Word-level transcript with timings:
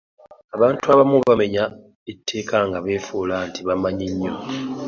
Abantu 0.55 0.83
abamu 0.93 1.17
bamenya 1.29 1.63
etteeka 2.11 2.57
nga 2.67 2.79
beefuula 2.85 3.35
nti 3.47 3.59
bamanyi 3.67 4.07
nnyo. 4.11 4.33